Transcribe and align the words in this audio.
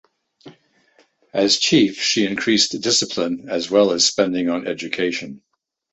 As 1.31 1.57
chief 1.57 2.01
she 2.01 2.25
increased 2.25 2.81
discipline 2.81 3.49
as 3.51 3.69
well 3.69 3.91
as 3.91 4.03
spending 4.03 4.49
on 4.49 4.65
education. 4.65 5.43